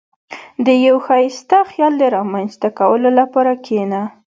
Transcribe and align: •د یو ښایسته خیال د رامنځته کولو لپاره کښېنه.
•د 0.65 0.67
یو 0.85 0.95
ښایسته 1.07 1.57
خیال 1.71 1.93
د 1.99 2.03
رامنځته 2.17 2.67
کولو 2.79 3.09
لپاره 3.19 3.51
کښېنه. 3.65 4.01